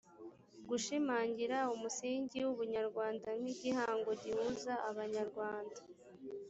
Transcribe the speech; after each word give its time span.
gushimangira 0.69 1.57
umusingi 1.73 2.37
w’ubunyarwanda 2.45 3.29
nk’igihango 3.39 4.11
gihuza 4.23 4.73
abanyarwanda 4.89 5.79